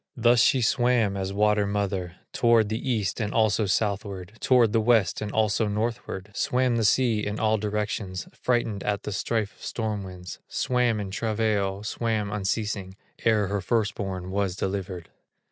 Thus 0.17 0.41
she 0.41 0.61
swam 0.63 1.15
as 1.15 1.31
water 1.31 1.67
mother, 1.67 2.15
Toward 2.33 2.69
the 2.69 2.89
east, 2.89 3.19
and 3.19 3.31
also 3.31 3.67
southward, 3.67 4.31
Toward 4.39 4.73
the 4.73 4.81
west, 4.81 5.21
and 5.21 5.31
also 5.31 5.67
northward; 5.67 6.31
Swam 6.33 6.77
the 6.77 6.83
sea 6.83 7.23
in 7.23 7.39
all 7.39 7.59
directions, 7.59 8.27
Frightened 8.33 8.81
at 8.83 9.03
the 9.03 9.11
strife 9.11 9.55
of 9.57 9.63
storm 9.63 10.03
winds, 10.03 10.39
Swam 10.47 10.99
in 10.99 11.11
travail, 11.11 11.83
swam 11.83 12.31
unceasing, 12.31 12.95
Ere 13.25 13.45
her 13.45 13.61
first 13.61 13.93
born 13.93 14.31
was 14.31 14.55
delivered. 14.55 15.09